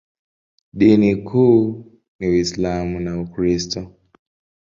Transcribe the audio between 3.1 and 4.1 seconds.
Ukristo.